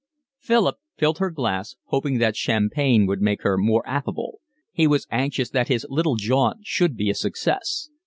Philip 0.39 0.77
filled 0.97 1.19
her 1.19 1.29
glass, 1.29 1.75
hoping 1.89 2.17
that 2.17 2.35
champagne 2.35 3.05
would 3.05 3.21
make 3.21 3.43
her 3.43 3.55
more 3.55 3.87
affable; 3.87 4.39
he 4.71 4.87
was 4.87 5.05
anxious 5.11 5.51
that 5.51 5.67
his 5.67 5.85
little 5.91 6.15
jaunt 6.15 6.65
should 6.65 6.97
be 6.97 7.11
a 7.11 7.13
success. 7.13 7.91